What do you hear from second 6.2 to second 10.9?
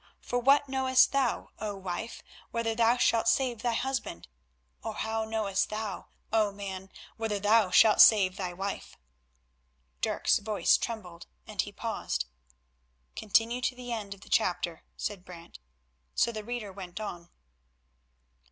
O man, whether thou shalt save thy wife?" Dirk's voice